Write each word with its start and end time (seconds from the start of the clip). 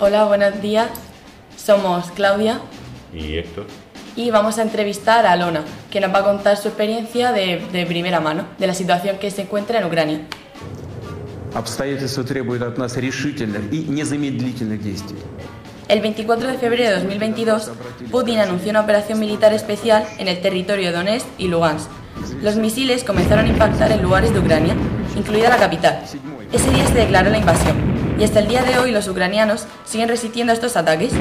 Hola, 0.00 0.24
buenos 0.24 0.60
días. 0.60 0.88
Somos 1.56 2.10
Claudia 2.10 2.60
y 3.14 3.38
Héctor. 3.38 3.66
Y 4.14 4.30
vamos 4.30 4.58
a 4.58 4.62
entrevistar 4.62 5.26
a 5.26 5.32
Alona, 5.32 5.62
que 5.90 6.00
nos 6.00 6.12
va 6.12 6.18
a 6.20 6.24
contar 6.24 6.56
su 6.56 6.68
experiencia 6.68 7.32
de, 7.32 7.62
de 7.72 7.86
primera 7.86 8.20
mano, 8.20 8.46
de 8.58 8.66
la 8.66 8.74
situación 8.74 9.18
que 9.18 9.30
se 9.30 9.42
encuentra 9.42 9.78
en 9.78 9.86
Ucrania. 9.86 10.20
Обстоятельства 11.54 12.22
требуют 12.22 12.62
от 12.62 12.76
нас 12.76 12.98
решительных 12.98 13.72
и 13.72 13.86
незамедлительных 13.88 14.82
действий. 14.82 15.16
El 15.88 16.00
24 16.00 16.48
de 16.48 16.58
febrero 16.58 16.90
de 16.90 16.96
2022, 16.96 17.70
Putin 18.10 18.40
anunció 18.40 18.70
una 18.70 18.80
operación 18.80 19.18
militar 19.18 19.54
especial 19.54 20.04
en 20.18 20.28
el 20.28 20.40
territorio 20.42 20.88
de 20.88 20.96
Donetsk 20.96 21.26
y 21.38 21.48
Lugansk. 21.48 21.88
Los 22.42 22.56
misiles 22.56 23.04
comenzaron 23.04 23.46
a 23.46 23.48
impactar 23.48 23.90
en 23.92 24.02
lugares 24.02 24.34
de 24.34 24.40
Ucrania, 24.40 24.74
incluida 25.16 25.48
la 25.48 25.56
capital. 25.56 26.02
Ese 26.52 26.70
día 26.70 26.86
se 26.88 26.94
declaró 26.94 27.30
la 27.30 27.38
invasión 27.38 27.89
y 28.21 28.23
hasta 28.23 28.39
el 28.39 28.47
día 28.47 28.61
de 28.61 28.77
hoy 28.77 28.91
los 28.91 29.07
ucranianos 29.07 29.65
siguen 29.83 30.07
resistiendo 30.07 30.51
a 30.51 30.53
estos 30.53 30.77
ataques. 30.77 31.11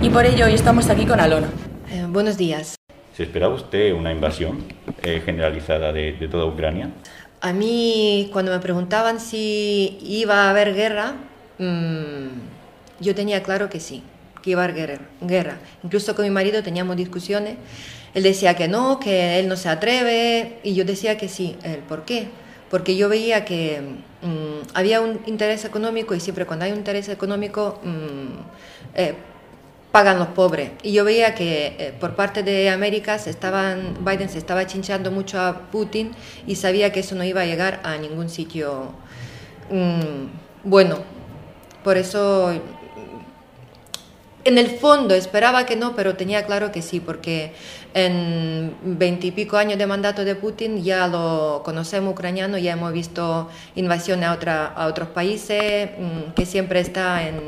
Y 0.00 0.10
por 0.10 0.26
ello 0.26 0.46
hoy 0.46 0.54
estamos 0.54 0.88
aquí 0.88 1.04
con 1.04 1.18
Alona. 1.18 1.48
Eh, 1.90 2.04
buenos 2.08 2.36
días. 2.36 2.76
¿Se 3.16 3.24
esperaba 3.24 3.52
usted 3.52 3.92
una 3.92 4.12
invasión 4.12 4.64
eh, 5.02 5.20
generalizada 5.24 5.92
de, 5.92 6.12
de 6.12 6.28
toda 6.28 6.44
Ucrania? 6.44 6.90
A 7.40 7.52
mí, 7.52 8.30
cuando 8.32 8.52
me 8.52 8.60
preguntaban 8.60 9.18
si 9.18 9.98
iba 10.00 10.44
a 10.44 10.50
haber 10.50 10.72
guerra, 10.72 11.14
mmm, 11.58 12.28
yo 13.00 13.12
tenía 13.16 13.42
claro 13.42 13.68
que 13.68 13.80
sí, 13.80 14.04
que 14.40 14.50
iba 14.50 14.60
a 14.60 14.66
haber 14.66 14.76
guerra, 14.76 15.00
guerra. 15.22 15.56
Incluso 15.82 16.14
con 16.14 16.26
mi 16.26 16.30
marido 16.30 16.62
teníamos 16.62 16.94
discusiones. 16.96 17.56
Él 18.14 18.22
decía 18.22 18.54
que 18.54 18.68
no, 18.68 19.00
que 19.00 19.40
él 19.40 19.48
no 19.48 19.56
se 19.56 19.68
atreve, 19.68 20.60
y 20.62 20.74
yo 20.74 20.84
decía 20.84 21.18
que 21.18 21.26
sí. 21.28 21.56
¿El 21.64 21.78
¿Por 21.78 22.04
qué? 22.04 22.28
Porque 22.70 22.96
yo 22.96 23.08
veía 23.08 23.44
que 23.44 23.80
mmm, 24.22 24.68
había 24.74 25.00
un 25.00 25.20
interés 25.26 25.64
económico 25.64 26.14
y 26.14 26.20
siempre 26.20 26.46
cuando 26.46 26.64
hay 26.64 26.72
un 26.72 26.78
interés 26.78 27.08
económico 27.08 27.80
mmm, 27.82 28.28
eh, 28.94 29.14
pagan 29.92 30.18
los 30.18 30.28
pobres. 30.28 30.72
Y 30.82 30.92
yo 30.92 31.04
veía 31.04 31.34
que 31.34 31.76
eh, 31.78 31.94
por 31.98 32.14
parte 32.16 32.42
de 32.42 32.70
América 32.70 33.18
se 33.18 33.30
estaban, 33.30 34.04
Biden 34.04 34.28
se 34.28 34.38
estaba 34.38 34.66
chinchando 34.66 35.10
mucho 35.10 35.40
a 35.40 35.70
Putin 35.70 36.12
y 36.46 36.56
sabía 36.56 36.92
que 36.92 37.00
eso 37.00 37.14
no 37.14 37.24
iba 37.24 37.42
a 37.42 37.46
llegar 37.46 37.80
a 37.82 37.96
ningún 37.96 38.28
sitio 38.28 38.92
mmm, 39.70 40.26
bueno. 40.64 40.98
Por 41.84 41.96
eso 41.96 42.52
en 44.46 44.58
el 44.58 44.68
fondo 44.68 45.14
esperaba 45.14 45.66
que 45.66 45.76
no, 45.76 45.96
pero 45.96 46.16
tenía 46.16 46.46
claro 46.46 46.70
que 46.70 46.82
sí, 46.82 47.00
porque 47.00 47.52
en 47.94 48.74
veintipico 48.82 49.56
años 49.56 49.78
de 49.78 49.86
mandato 49.86 50.24
de 50.24 50.34
Putin 50.34 50.84
ya 50.84 51.08
lo 51.08 51.62
conocemos 51.64 52.12
ucraniano, 52.12 52.56
ya 52.58 52.72
hemos 52.72 52.92
visto 52.92 53.48
invasiones 53.74 54.28
a, 54.28 54.32
otra, 54.32 54.74
otros 54.88 55.08
países, 55.08 55.90
mmm, 55.98 56.32
que 56.34 56.46
siempre 56.46 56.80
está 56.80 57.26
en, 57.26 57.40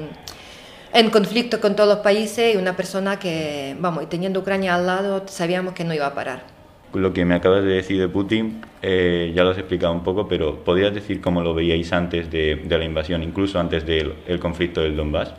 en, 0.92 1.10
conflicto 1.10 1.60
con 1.60 1.76
todos 1.76 1.88
los 1.88 1.98
países 1.98 2.54
y 2.54 2.58
una 2.58 2.76
persona 2.76 3.19
que, 3.19 3.76
vamos, 3.78 4.02
y 4.02 4.06
teniendo 4.06 4.41
Ucrania 4.41 4.74
al 4.74 4.86
lado, 4.86 5.22
sabíamos 5.28 5.74
que 5.74 5.84
no 5.84 5.94
iba 5.94 6.06
a 6.06 6.14
parar. 6.14 6.57
Lo 6.94 7.12
que 7.12 7.27
me 7.27 7.34
acabas 7.34 7.64
de 7.64 7.70
decir 7.70 8.00
de 8.00 8.08
Putin, 8.08 8.62
eh, 8.81 9.33
ya 9.34 9.44
lo 9.44 9.50
has 9.50 9.58
explicado 9.58 9.92
un 9.92 10.03
poco, 10.03 10.27
pero 10.27 10.64
¿podrías 10.64 10.94
decir 10.94 11.20
cómo 11.20 11.42
lo 11.42 11.53
veíais 11.53 11.92
antes 11.92 12.31
de, 12.31 12.64
la 12.67 12.84
invasión, 12.84 13.22
incluso 13.22 13.60
antes 13.60 13.84
del 13.84 14.15
el 14.26 14.41
conflicto 14.41 14.81
del 14.81 14.97
Donbass? 14.97 15.34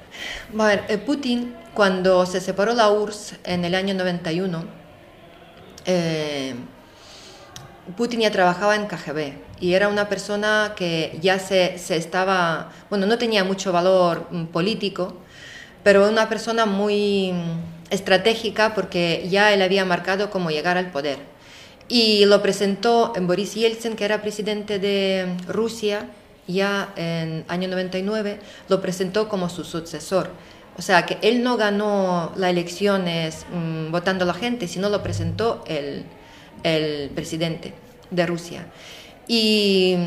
Bueno, 0.54 0.84
eh, 0.88 1.00
Putin, 1.00 1.56
cuando 1.74 2.28
se 2.28 2.40
separó 2.40 2.74
la 2.74 2.92
URSS 2.92 3.40
en 3.46 3.66
el 3.66 3.74
año 3.74 3.96
91, 3.96 4.64
eh, 5.86 6.54
Putin 7.98 8.20
ya 8.20 8.32
trabajaba 8.32 8.76
en 8.76 8.86
KGB 8.86 9.34
y 9.60 9.74
era 9.74 9.88
una 9.88 10.08
persona 10.08 10.74
que 10.76 11.18
ya 11.20 11.40
se, 11.40 11.80
se 11.80 11.96
estaba, 11.96 12.70
bueno, 12.92 13.08
no 13.08 13.18
tenía 13.18 13.44
mucho 13.44 13.72
valor 13.72 14.28
mm, 14.30 14.46
político, 14.46 15.18
pero 15.82 16.08
una 16.08 16.30
persona 16.30 16.68
muy 16.68 17.34
mm, 17.34 17.90
estratégica 17.90 18.76
porque 18.76 19.26
ya 19.32 19.52
él 19.52 19.64
había 19.64 19.84
marcado 19.84 20.30
cómo 20.30 20.52
llegar 20.52 20.78
al 20.78 20.92
poder 20.92 21.39
y 21.90 22.24
lo 22.26 22.42
presentó 22.44 23.14
en 23.16 23.26
Boris 23.26 23.56
Yeltsin, 23.56 23.96
que 23.96 24.06
era 24.06 24.22
presidente 24.22 24.78
de 24.78 25.28
Rusia, 25.48 26.08
ya 26.48 26.94
en 26.96 27.44
año 27.48 27.68
99, 27.68 28.40
lo 28.70 28.80
presentó 28.80 29.28
como 29.28 29.50
su 29.50 29.64
sucesor. 29.64 30.30
O 30.78 30.82
sea, 30.84 31.06
que 31.06 31.18
él 31.22 31.44
no 31.44 31.58
ganó 31.58 32.32
las 32.38 32.52
elecciones 32.52 33.46
mmm, 33.52 33.92
votando 33.92 34.24
a 34.24 34.28
la 34.28 34.34
gente, 34.36 34.68
sino 34.68 34.90
lo 34.90 35.02
presentó 35.02 35.64
el, 35.68 36.06
el 36.64 37.10
presidente 37.10 37.74
de 38.12 38.26
Rusia. 38.26 38.68
Y, 39.28 39.98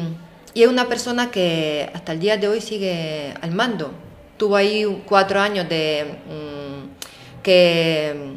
y, 0.54 0.62
es 0.62 0.68
una 0.68 0.88
persona 0.88 1.30
que 1.30 1.90
hasta 1.92 2.12
el 2.12 2.20
día 2.20 2.36
de 2.36 2.48
hoy 2.48 2.60
sigue 2.60 3.34
al 3.40 3.50
mando. 3.50 3.90
Tuvo 4.38 4.56
ahí 4.56 5.02
cuatro 5.06 5.40
años 5.40 5.68
de 5.68 6.06
mmm, 6.26 7.42
que, 7.42 8.34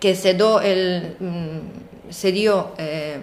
que 0.00 0.14
cedió 0.14 0.62
el... 0.62 1.16
Mmm, 1.20 1.87
se 2.10 2.32
dio 2.32 2.72
eh, 2.78 3.18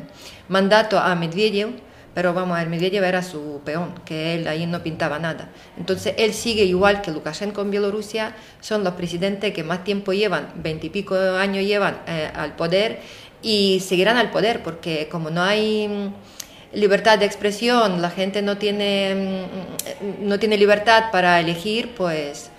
mandato 0.48 1.00
a 1.00 1.16
Medvedev, 1.16 1.70
pero 2.14 2.34
vamos 2.34 2.58
a 2.58 2.66
Medvedev 2.66 3.04
era 3.04 3.22
su 3.22 3.62
peón, 3.66 3.94
que 4.06 4.36
él 4.36 4.48
ahí 4.48 4.66
no 4.66 4.82
pintaba 4.82 5.20
nada. 5.20 5.50
Entonces 5.78 6.16
él 6.18 6.34
sigue 6.34 6.64
igual 6.64 7.02
que 7.02 7.12
Lukashenko 7.12 7.62
en 7.62 7.72
Bielorrusia, 7.72 8.36
son 8.62 8.84
los 8.84 8.94
presidentes 8.94 9.54
que 9.54 9.64
más 9.64 9.84
tiempo 9.84 10.14
llevan, 10.14 10.48
veintipico 10.56 11.16
años 11.16 11.66
llevan 11.66 11.98
eh, 12.08 12.32
al 12.34 12.56
poder 12.56 13.02
y 13.42 13.82
seguirán 13.82 14.18
al 14.18 14.32
poder, 14.32 14.64
porque 14.64 15.10
como 15.10 15.30
no 15.30 15.44
hay 15.44 15.88
mm, 15.90 16.78
libertad 16.78 17.20
de 17.20 17.26
expresión, 17.26 18.02
la 18.02 18.10
gente 18.10 18.42
no 18.42 18.58
tiene, 18.58 19.46
mm, 20.02 20.28
no 20.28 20.40
tiene 20.40 20.58
libertad 20.58 21.12
para 21.12 21.40
elegir, 21.42 21.96
pues 21.96 22.50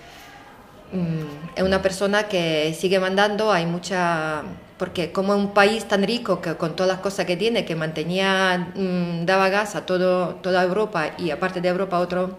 mm, 0.91 1.57
es 1.57 1.63
una 1.63 1.81
persona 1.81 2.27
que 2.27 2.75
sigue 2.77 2.99
mandando, 2.99 3.51
hay 3.51 3.65
mucha 3.65 4.43
porque 4.77 5.11
como 5.11 5.35
un 5.35 5.53
país 5.53 5.87
tan 5.87 6.03
rico 6.03 6.41
que 6.41 6.55
con 6.55 6.75
todas 6.75 6.91
las 6.91 7.01
cosas 7.01 7.25
que 7.25 7.35
tiene, 7.35 7.65
que 7.65 7.75
mantenía, 7.75 8.71
mmm, 8.75 9.25
daba 9.25 9.49
gas 9.49 9.75
a 9.75 9.85
todo, 9.85 10.35
toda 10.35 10.63
Europa 10.63 11.13
y 11.17 11.31
aparte 11.31 11.61
de 11.61 11.69
Europa 11.69 11.97
a, 11.97 11.99
otro, 11.99 12.37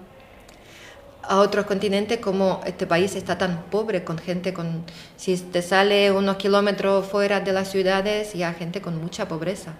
a 1.22 1.38
otros 1.38 1.66
continentes, 1.66 2.19
como 2.19 2.60
este 2.65 2.87
país 2.87 3.16
está 3.16 3.38
tan 3.38 3.65
pobre 3.71 4.04
con 4.04 4.19
gente 4.19 4.53
con, 4.54 4.84
si 5.16 5.37
te 5.37 5.62
sale 5.62 6.12
unos 6.12 6.37
kilómetros 6.37 7.06
fuera 7.06 7.41
de 7.41 7.53
las 7.53 7.71
ciudades, 7.71 8.34
ya 8.34 8.53
gente 8.55 8.81
con 8.81 9.00
mucha 9.00 9.26
pobreza. 9.26 9.75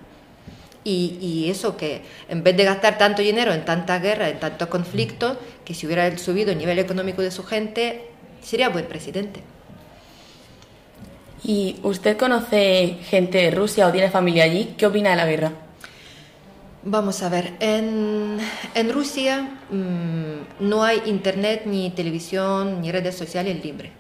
Y, 0.84 1.19
y, 1.20 1.50
eso 1.50 1.76
que 1.76 2.02
en 2.28 2.42
vez 2.42 2.56
de 2.56 2.64
gastar 2.64 2.96
tanto 2.96 3.20
dinero 3.20 3.52
en 3.52 3.64
tanta 3.64 3.98
guerra, 3.98 4.30
en 4.30 4.40
tantos 4.40 4.69
conflictos, 4.69 5.36
que 5.64 5.75
si 5.75 5.86
hubiera 5.86 6.16
subido 6.16 6.52
el 6.52 6.58
nivel 6.58 6.78
económico 6.78 7.20
de 7.20 7.30
su 7.30 7.44
gente, 7.44 8.08
sería 8.42 8.70
buen 8.70 8.86
presidente. 8.86 9.42
¿Y 11.44 11.76
usted 11.82 12.16
conoce 12.16 12.99
gente 13.09 13.38
de 13.38 13.50
Rusia 13.50 13.87
o 13.87 13.93
tiene 13.93 14.10
familia 14.10 14.44
allí? 14.44 14.75
¿Qué 14.76 14.87
opina 14.87 15.10
de 15.10 15.16
la 15.16 15.26
guerra? 15.26 15.53
Vamos 16.82 17.22
a 17.22 17.28
ver, 17.28 17.54
en, 17.60 18.38
en 18.75 18.93
Rusia 18.93 19.59
mmm, 19.71 20.66
no 20.69 20.84
hay 20.84 21.03
internet, 21.06 21.62
ni 21.66 21.91
televisión, 21.91 22.81
ni 22.81 22.93
redes 22.93 23.16
sociales 23.16 23.62
libres. 23.65 23.91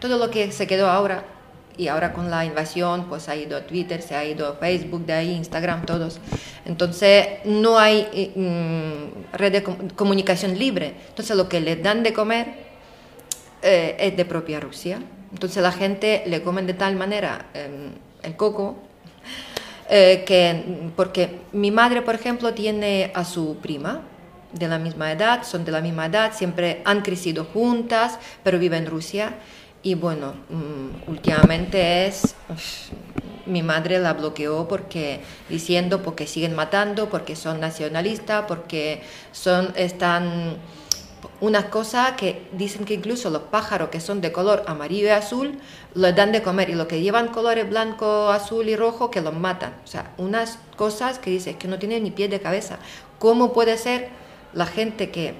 Todo 0.00 0.18
lo 0.18 0.30
que 0.30 0.50
se 0.50 0.66
quedó 0.66 0.88
ahora, 0.88 1.24
y 1.76 1.88
ahora 1.88 2.12
con 2.12 2.30
la 2.30 2.44
invasión, 2.44 3.08
pues 3.08 3.28
ha 3.28 3.36
ido 3.36 3.56
a 3.56 3.62
Twitter, 3.62 4.00
se 4.00 4.14
ha 4.14 4.24
ido 4.24 4.48
a 4.48 4.54
Facebook, 4.54 5.04
de 5.06 5.12
ahí 5.12 5.32
Instagram, 5.32 5.86
todos. 5.86 6.20
Entonces 6.64 7.26
no 7.44 7.78
hay 7.78 8.32
mmm, 8.34 9.36
red 9.36 9.52
de 9.52 9.62
comunicación 9.94 10.58
libre. 10.58 10.94
Entonces 11.08 11.36
lo 11.36 11.48
que 11.48 11.60
les 11.60 11.82
dan 11.82 12.02
de 12.02 12.12
comer 12.12 12.46
eh, 13.62 13.96
es 13.98 14.16
de 14.16 14.24
propia 14.24 14.60
Rusia. 14.60 14.98
Entonces 15.34 15.60
la 15.62 15.72
gente 15.72 16.22
le 16.26 16.42
comen 16.42 16.64
de 16.64 16.74
tal 16.74 16.94
manera 16.94 17.46
eh, 17.54 17.90
el 18.22 18.36
coco 18.36 18.76
eh, 19.90 20.22
que, 20.24 20.90
porque 20.94 21.40
mi 21.52 21.72
madre, 21.72 22.02
por 22.02 22.14
ejemplo, 22.14 22.54
tiene 22.54 23.10
a 23.14 23.24
su 23.24 23.56
prima 23.56 24.02
de 24.52 24.68
la 24.68 24.78
misma 24.78 25.10
edad, 25.10 25.42
son 25.42 25.64
de 25.64 25.72
la 25.72 25.80
misma 25.80 26.06
edad, 26.06 26.32
siempre 26.32 26.82
han 26.84 27.02
crecido 27.02 27.44
juntas, 27.44 28.20
pero 28.44 28.60
vive 28.60 28.76
en 28.76 28.86
Rusia. 28.86 29.34
Y 29.82 29.96
bueno, 29.96 30.34
um, 30.50 31.10
últimamente 31.10 32.06
es, 32.06 32.36
mi 33.44 33.62
madre 33.62 33.98
la 33.98 34.12
bloqueó 34.12 34.68
porque 34.68 35.20
diciendo 35.48 36.00
porque 36.00 36.28
siguen 36.28 36.54
matando, 36.54 37.10
porque 37.10 37.34
son 37.34 37.58
nacionalistas, 37.58 38.44
porque 38.46 39.02
son, 39.32 39.72
están 39.74 40.56
unas 41.40 41.66
cosas 41.66 42.12
que 42.12 42.46
dicen 42.52 42.84
que 42.84 42.94
incluso 42.94 43.30
los 43.30 43.42
pájaros 43.42 43.88
que 43.90 44.00
son 44.00 44.20
de 44.20 44.32
color 44.32 44.64
amarillo 44.66 45.06
y 45.06 45.10
azul 45.10 45.58
les 45.94 46.16
dan 46.16 46.32
de 46.32 46.42
comer 46.42 46.70
y 46.70 46.74
los 46.74 46.86
que 46.86 47.00
llevan 47.00 47.28
colores 47.28 47.68
blanco, 47.68 48.30
azul 48.30 48.68
y 48.68 48.76
rojo 48.76 49.10
que 49.10 49.20
los 49.20 49.34
matan. 49.34 49.74
O 49.84 49.86
sea, 49.86 50.12
unas 50.16 50.58
cosas 50.76 51.18
que 51.18 51.30
dicen 51.30 51.56
que 51.56 51.68
no 51.68 51.78
tienen 51.78 52.02
ni 52.02 52.10
pie 52.10 52.28
de 52.28 52.40
cabeza. 52.40 52.78
¿Cómo 53.18 53.52
puede 53.52 53.76
ser 53.78 54.08
la 54.52 54.66
gente 54.66 55.10
que, 55.10 55.34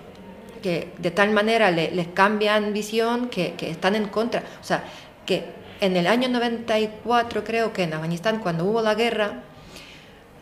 que 0.63 0.93
de 0.99 1.11
tal 1.11 1.31
manera 1.31 1.71
le, 1.71 1.91
les 1.91 2.09
cambian 2.09 2.73
visión 2.73 3.29
que, 3.29 3.55
que 3.55 3.71
están 3.71 3.95
en 3.95 4.09
contra? 4.09 4.43
O 4.61 4.65
sea, 4.65 4.85
que 5.27 5.45
en 5.81 5.97
el 5.97 6.07
año 6.07 6.29
94 6.29 7.45
creo 7.45 7.73
que 7.73 7.85
en 7.85 7.95
Afganistán 7.95 8.39
cuando 8.39 8.65
hubo 8.65 8.83
la 8.83 8.95
guerra, 8.95 9.43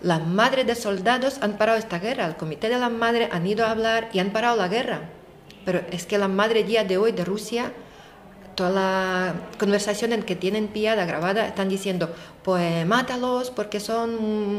las 0.01 0.27
madres 0.27 0.67
de 0.67 0.75
soldados 0.75 1.39
han 1.43 1.57
parado 1.57 1.79
esta 1.79 1.99
guerra, 2.01 2.27
el 2.27 2.37
comité 2.37 2.69
de 2.69 2.79
las 2.79 2.91
madres 2.91 3.29
han 3.31 3.47
ido 3.47 3.65
a 3.65 3.71
hablar 3.71 4.09
y 4.13 4.19
han 4.19 4.31
parado 4.31 4.57
la 4.57 4.67
guerra 4.67 5.03
pero 5.65 5.83
es 5.91 6.07
que 6.07 6.19
las 6.19 6.29
madres 6.29 6.67
día 6.67 6.85
de 6.85 6.99
hoy 6.99 7.13
de 7.13 7.25
Rusia 7.25 7.73
toda 8.55 8.71
la 8.71 9.35
conversación 9.59 10.13
en 10.13 10.23
que 10.23 10.37
tienen 10.37 10.69
piada 10.69 11.05
grabada 11.05 11.47
están 11.47 11.69
diciendo, 11.69 12.11
pues 12.43 12.87
mátalos 12.87 13.51
porque 13.51 13.81
son 13.81 14.11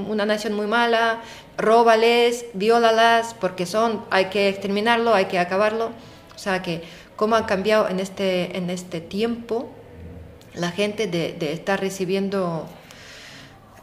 una 0.09 0.25
nación 0.25 0.53
muy 0.53 0.67
mala, 0.67 1.21
róbales, 1.57 2.45
viólalas 2.53 3.35
porque 3.39 3.65
son, 3.65 4.03
hay 4.09 4.25
que 4.25 4.49
exterminarlo, 4.49 5.13
hay 5.13 5.25
que 5.25 5.39
acabarlo. 5.39 5.91
O 6.35 6.39
sea 6.39 6.61
que 6.61 6.83
cómo 7.15 7.35
ha 7.35 7.45
cambiado 7.45 7.87
en 7.89 7.99
este, 7.99 8.57
en 8.57 8.69
este 8.69 9.01
tiempo 9.01 9.69
la 10.55 10.71
gente 10.71 11.07
de, 11.07 11.53
estar 11.53 11.79
recibiendo 11.79 12.67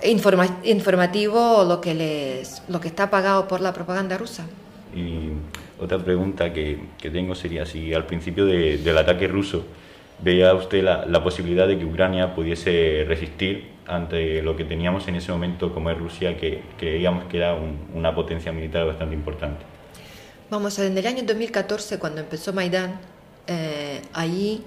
informativo 0.02 1.64
lo 1.64 1.80
que, 1.80 1.94
les, 1.94 2.62
lo 2.68 2.80
que 2.80 2.88
está 2.88 3.10
pagado 3.10 3.48
por 3.48 3.60
la 3.60 3.72
propaganda 3.72 4.16
rusa. 4.16 4.44
Otra 5.80 5.98
pregunta 5.98 6.52
que, 6.52 6.78
que 6.98 7.10
tengo 7.10 7.34
sería 7.34 7.66
si 7.66 7.92
al 7.94 8.06
principio 8.06 8.46
de, 8.46 8.78
del 8.78 8.98
ataque 8.98 9.28
ruso 9.28 9.64
veía 10.22 10.54
usted 10.54 10.82
la, 10.82 11.06
la, 11.06 11.22
posibilidad 11.24 11.66
de 11.66 11.78
que 11.78 11.84
Ucrania 11.84 12.34
pudiese 12.34 13.04
resistir 13.08 13.70
ante 13.86 14.42
lo 14.42 14.56
que 14.56 14.64
teníamos 14.64 15.08
en 15.08 15.16
ese 15.16 15.32
momento 15.32 15.72
como 15.72 15.90
es 15.90 15.98
Rusia, 15.98 16.36
que 16.36 16.62
creíamos 16.78 17.24
que 17.24 17.38
era 17.38 17.54
un, 17.54 17.88
una 17.94 18.14
potencia 18.14 18.52
militar 18.52 18.86
bastante 18.86 19.14
importante. 19.14 19.64
Vamos, 20.50 20.78
en 20.78 20.96
el 20.96 21.06
año 21.06 21.22
2014, 21.24 21.98
cuando 21.98 22.20
empezó 22.20 22.52
Maidán, 22.52 23.00
eh, 23.46 24.02
ahí, 24.12 24.64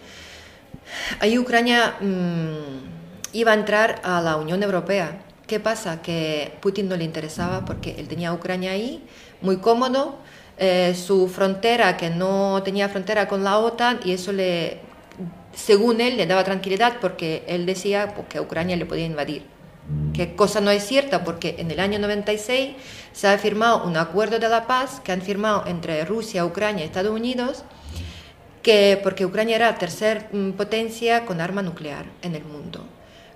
ahí 1.19 1.38
Ucrania 1.38 1.95
mmm, 2.00 3.33
iba 3.33 3.51
a 3.51 3.56
entrar 3.56 4.01
a 4.04 4.21
la 4.21 4.38
Unión 4.38 4.63
Europea. 4.63 5.19
¿Qué 5.48 5.60
pasa? 5.60 6.01
Que 6.01 6.54
Putin 6.62 6.88
no 6.88 6.95
le 6.95 7.04
interesaba 7.04 7.65
porque 7.65 7.95
él 7.98 8.07
tenía 8.07 8.30
a 8.30 8.33
Ucrania 8.33 8.71
ahí, 8.71 9.04
muy 9.42 9.57
cómodo, 9.57 10.18
eh, 10.57 10.95
su 10.95 11.27
frontera, 11.27 11.97
que 11.97 12.09
no 12.09 12.61
tenía 12.63 12.89
frontera 12.89 13.27
con 13.27 13.44
la 13.44 13.57
OTAN, 13.57 14.00
y 14.05 14.11
eso 14.11 14.31
le, 14.31 14.79
según 15.53 16.01
él, 16.01 16.17
le 16.17 16.25
daba 16.25 16.44
tranquilidad 16.44 16.97
porque 17.00 17.44
él 17.47 17.65
decía 17.65 18.13
pues, 18.15 18.27
que 18.27 18.39
Ucrania 18.39 18.75
le 18.75 18.85
podía 18.85 19.05
invadir. 19.05 19.44
Que 20.13 20.35
cosa 20.35 20.61
no 20.61 20.71
es 20.71 20.85
cierta 20.85 21.25
porque 21.25 21.55
en 21.57 21.69
el 21.69 21.79
año 21.79 22.00
96 22.00 22.75
se 23.11 23.27
ha 23.27 23.38
firmado 23.38 23.83
un 23.83 23.97
acuerdo 23.97 24.39
de 24.39 24.47
la 24.47 24.65
paz 24.65 25.01
que 25.03 25.11
han 25.11 25.21
firmado 25.21 25.65
entre 25.67 26.05
Rusia, 26.05 26.45
Ucrania 26.45 26.83
y 26.83 26.88
Estados 26.88 27.11
Unidos, 27.11 27.65
que 28.61 28.97
porque 29.03 29.25
Ucrania 29.25 29.57
era 29.57 29.77
tercera 29.77 30.29
mm, 30.31 30.51
potencia 30.51 31.25
con 31.25 31.41
arma 31.41 31.61
nuclear 31.61 32.05
en 32.21 32.35
el 32.35 32.45
mundo. 32.45 32.85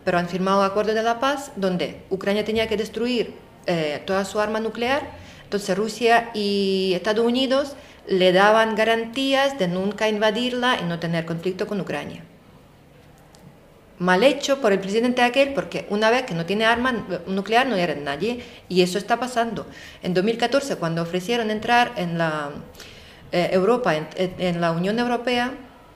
Pero 0.05 0.19
han 0.19 0.29
firmado 0.29 0.59
un 0.59 0.65
acuerdo 0.65 0.93
de 0.93 1.03
la 1.03 1.19
paz 1.19 1.51
donde 1.57 2.03
Ucrania 2.09 2.45
tenía 2.45 2.67
que 2.67 2.77
destruir 2.77 3.33
eh, 3.65 4.01
toda 4.05 4.23
su 4.23 4.39
arma 4.39 4.61
nuclear 4.61 5.01
entonces 5.47 5.77
Rusia 5.77 6.29
y 6.33 6.91
Estados 6.93 7.25
Unidos 7.25 7.77
le 8.05 8.33
daban 8.33 8.75
garantías 8.75 9.57
de 9.57 9.69
nunca 9.69 10.09
invadirla 10.09 10.77
y 10.81 10.83
no 10.83 10.99
tener 10.99 11.25
conflicto 11.25 11.67
con 11.67 11.79
Ucrania. 11.79 12.21
Mal 13.97 14.25
hecho 14.25 14.59
por 14.59 14.73
el 14.73 14.81
presidente 14.81 15.21
aquel, 15.21 15.53
porque 15.53 15.87
una 15.89 16.11
vez 16.11 16.23
que 16.23 16.33
no 16.33 16.45
tiene 16.45 16.65
arma 16.65 17.05
nuclear 17.27 17.65
no 17.65 17.77
era 17.77 17.95
nadie, 17.95 18.43
y 18.67 18.81
eso 18.81 18.97
está 18.97 19.21
pasando. 19.21 19.65
En 20.03 20.13
2014, 20.13 20.75
cuando 20.75 21.01
ofrecieron 21.01 21.49
entrar 21.49 21.93
en 21.95 22.17
la 22.17 22.49
eh, 23.31 23.47
Europa, 23.53 23.95
en, 23.95 24.07
en, 24.17 24.59
la 24.59 24.71
Unión 24.73 24.99
Europea, 24.99 25.53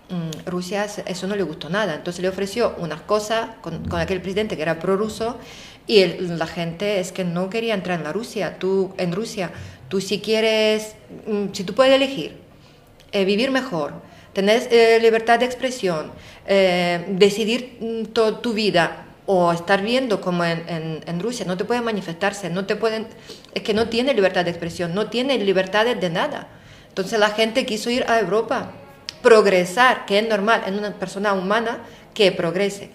mmm, 0.07 0.49
Rusia 0.49 0.85
eso 0.85 1.27
no 1.27 1.35
le 1.35 1.43
gustó 1.43 1.69
nada. 1.69 1.95
Entonces 1.95 2.21
le 2.21 2.29
ofreció 2.29 2.73
unas 2.77 3.01
cosas 3.01 3.49
con, 3.59 3.83
con 3.89 3.99
aquel 3.99 4.21
presidente 4.21 4.55
que 4.55 4.61
era 4.61 4.79
prorruso 4.79 5.37
y 5.91 6.05
la 6.05 6.47
gente 6.47 7.01
es 7.01 7.11
que 7.11 7.25
no 7.25 7.49
quería 7.49 7.73
entrar 7.73 7.99
en 7.99 8.13
Rusia. 8.13 8.57
Tú, 8.57 8.93
en 8.97 9.11
Rusia, 9.11 9.51
tú 9.89 9.99
si 9.99 10.21
quieres, 10.21 10.95
mm, 11.27 11.47
si 11.51 11.65
tú 11.65 11.75
puedes 11.75 11.93
elegir 11.93 12.37
eh, 13.11 13.25
vivir 13.25 13.51
mejor, 13.51 13.91
tener 14.31 14.69
eh, 14.71 14.99
libertad 15.01 15.39
de 15.39 15.45
expresión, 15.45 16.13
eh, 16.47 17.03
decidir 17.09 17.77
mm, 17.81 18.05
toda 18.13 18.41
tu 18.41 18.53
vida 18.53 19.05
o 19.25 19.51
estar 19.51 19.81
viendo 19.81 20.21
como 20.21 20.45
en, 20.45 21.19
Rusia, 21.19 21.45
no 21.45 21.57
te 21.57 21.65
pueden 21.65 21.83
manifestarse, 21.83 22.49
no 22.49 22.65
te 22.65 22.77
pueden, 22.77 23.07
es 23.53 23.61
que 23.61 23.73
no 23.73 23.89
tiene 23.89 24.13
libertad 24.13 24.45
de 24.45 24.51
expresión, 24.51 24.95
no 24.95 25.09
tiene 25.09 25.37
libertad 25.39 25.83
de, 25.83 25.95
de 25.95 26.09
nada. 26.09 26.47
Entonces 26.87 27.19
la 27.19 27.31
gente 27.31 27.65
quiso 27.65 27.89
ir 27.89 28.05
a 28.07 28.17
Europa, 28.17 28.71
progresar, 29.21 30.05
que 30.05 30.19
es 30.19 30.27
normal 30.27 30.63
en 30.67 30.75
una 30.75 30.93
persona 30.93 31.33
humana 31.33 31.79
que 32.13 32.31
progrese. 32.31 32.91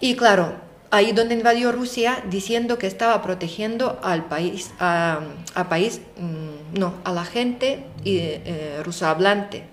Y 0.00 0.16
claro, 0.16 0.67
ahí 0.90 1.12
donde 1.12 1.34
invadió 1.34 1.72
Rusia 1.72 2.22
diciendo 2.28 2.78
que 2.78 2.86
estaba 2.86 3.22
protegiendo 3.22 3.98
al 4.02 4.24
país, 4.26 4.70
a, 4.78 5.20
país, 5.68 6.00
mmm, 6.16 6.78
no, 6.78 6.94
a 7.04 7.12
la 7.12 7.24
gente 7.24 7.84
eh, 8.04 8.80
ruso 8.84 9.06
hablante. 9.06 9.64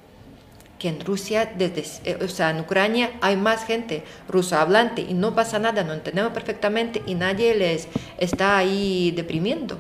Que 0.80 0.90
en 0.90 1.00
Rusia, 1.00 1.54
desde, 1.58 1.86
eh, 2.04 2.20
o 2.22 2.28
sea, 2.28 2.50
en 2.50 2.60
Ucrania 2.60 3.12
hay 3.22 3.38
más 3.38 3.66
gente 3.66 4.04
ruso 4.28 4.58
hablante 4.58 5.02
y 5.02 5.14
no 5.14 5.34
pasa 5.34 5.58
nada, 5.58 5.84
no 5.84 5.94
entendemos 5.94 6.34
perfectamente 6.34 7.02
y 7.06 7.16
nadie 7.16 7.56
les 7.56 7.88
está 8.18 8.58
ahí 8.58 9.12
deprimiendo. 9.16 9.78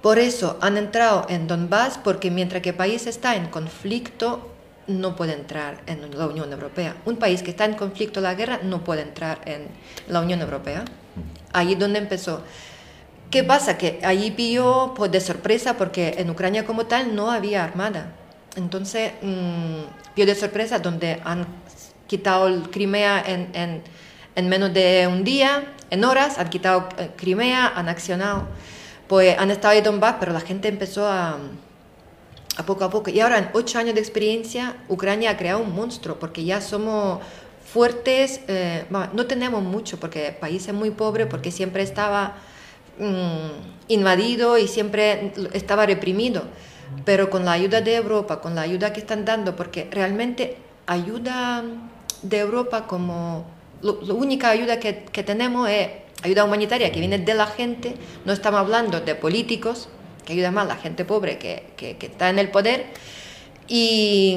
Por 0.00 0.18
eso 0.18 0.58
han 0.60 0.76
entrado 0.76 1.26
en 1.28 1.46
Donbass 1.46 1.98
porque 1.98 2.30
mientras 2.30 2.62
que 2.62 2.70
el 2.70 2.74
país 2.74 3.06
está 3.06 3.36
en 3.36 3.46
conflicto, 3.46 4.53
no 4.86 5.16
puede 5.16 5.32
entrar 5.32 5.82
en 5.86 6.16
la 6.16 6.26
Unión 6.26 6.52
Europea. 6.52 6.96
Un 7.04 7.16
país 7.16 7.42
que 7.42 7.50
está 7.50 7.64
en 7.64 7.74
conflicto, 7.74 8.20
la 8.20 8.34
guerra, 8.34 8.60
no 8.62 8.84
puede 8.84 9.02
entrar 9.02 9.40
en 9.46 9.68
la 10.08 10.20
Unión 10.20 10.40
Europea. 10.40 10.84
Ahí 11.52 11.74
donde 11.74 11.98
empezó. 11.98 12.42
¿Qué 13.30 13.42
pasa? 13.42 13.78
Que 13.78 14.00
ahí 14.02 14.30
pilló 14.30 14.94
pues, 14.94 15.10
de 15.10 15.20
sorpresa 15.20 15.76
porque 15.76 16.14
en 16.18 16.30
Ucrania 16.30 16.64
como 16.64 16.86
tal 16.86 17.14
no 17.14 17.30
había 17.30 17.64
armada. 17.64 18.12
Entonces, 18.56 19.12
mmm, 19.22 19.82
pilló 20.14 20.26
de 20.26 20.34
sorpresa 20.34 20.78
donde 20.78 21.20
han 21.24 21.46
quitado 22.06 22.46
el 22.46 22.70
Crimea 22.70 23.22
en, 23.26 23.50
en, 23.54 23.82
en, 24.36 24.48
menos 24.48 24.72
de 24.72 25.08
un 25.10 25.24
día, 25.24 25.64
en 25.90 26.04
horas, 26.04 26.38
han 26.38 26.50
quitado 26.50 26.88
eh, 26.98 27.10
Crimea, 27.16 27.72
han 27.74 27.88
accionado. 27.88 28.46
Pues 29.08 29.36
han 29.38 29.50
estado 29.50 29.74
ahí 29.74 29.80
Donbass, 29.80 30.16
pero 30.20 30.32
la 30.32 30.40
gente 30.40 30.68
empezó 30.68 31.06
a 31.06 31.38
a 32.56 32.64
poco 32.64 32.84
a 32.84 32.90
poco. 32.90 33.10
Y 33.10 33.20
ahora, 33.20 33.38
en 33.38 33.48
ocho 33.52 33.78
años 33.78 33.94
de 33.94 34.00
experiencia, 34.00 34.76
Ucrania 34.88 35.30
ha 35.30 35.36
creado 35.36 35.60
un 35.60 35.74
monstruo, 35.74 36.18
porque 36.18 36.44
ya 36.44 36.60
somos 36.60 37.20
fuertes, 37.64 38.40
eh, 38.48 38.84
no 38.90 39.26
tenemos 39.26 39.62
mucho, 39.62 39.98
porque 39.98 40.28
el 40.28 40.36
país 40.36 40.68
es 40.68 40.74
muy 40.74 40.90
pobre, 40.90 41.26
porque 41.26 41.50
siempre 41.50 41.82
estaba 41.82 42.36
mmm, 42.98 43.50
invadido 43.88 44.58
y 44.58 44.68
siempre 44.68 45.32
estaba 45.52 45.86
reprimido. 45.86 46.44
Pero 47.04 47.30
con 47.30 47.44
la 47.44 47.52
ayuda 47.52 47.80
de 47.80 47.96
Europa, 47.96 48.40
con 48.40 48.54
la 48.54 48.60
ayuda 48.60 48.92
que 48.92 49.00
están 49.00 49.24
dando, 49.24 49.56
porque 49.56 49.88
realmente 49.90 50.56
ayuda 50.86 51.64
de 52.22 52.38
Europa 52.38 52.86
como... 52.86 53.52
La 53.82 54.14
única 54.14 54.48
ayuda 54.48 54.80
que, 54.80 55.04
que 55.04 55.22
tenemos 55.22 55.68
es 55.68 55.88
ayuda 56.22 56.44
humanitaria 56.44 56.90
que 56.90 57.00
viene 57.00 57.18
de 57.18 57.34
la 57.34 57.46
gente, 57.46 57.96
no 58.24 58.32
estamos 58.32 58.60
hablando 58.60 59.00
de 59.00 59.14
políticos, 59.14 59.88
que 60.24 60.32
ayuda 60.32 60.50
más 60.50 60.64
a 60.64 60.68
la 60.68 60.76
gente 60.76 61.04
pobre 61.04 61.38
que, 61.38 61.64
que, 61.76 61.96
está 62.00 62.30
en 62.30 62.38
el 62.38 62.50
poder, 62.50 62.86
y 63.68 64.36